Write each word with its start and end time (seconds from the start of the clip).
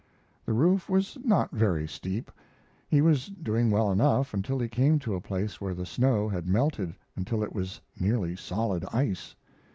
The 0.47 0.53
roof 0.53 0.89
was 0.89 1.15
not 1.23 1.51
very 1.51 1.87
steep. 1.87 2.31
He 2.89 3.01
was 3.01 3.27
doing 3.27 3.69
well 3.69 3.91
enough 3.91 4.33
until 4.33 4.57
he 4.57 4.67
came 4.67 4.97
to 4.97 5.13
a 5.13 5.21
place 5.21 5.61
where 5.61 5.75
the 5.75 5.85
snow 5.85 6.27
had 6.27 6.47
melted 6.49 6.95
until 7.15 7.43
it 7.43 7.53
was 7.53 7.81
nearly 7.99 8.35
solid 8.35 8.83
ice. 8.91 9.35